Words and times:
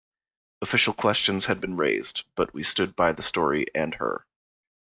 Official 0.63 0.95
questions 0.95 1.45
had 1.45 1.61
been 1.61 1.77
raised, 1.77 2.23
but 2.33 2.55
we 2.55 2.63
stood 2.63 2.95
by 2.95 3.13
the 3.13 3.21
story 3.21 3.67
and 3.75 3.93
her. 3.93 4.25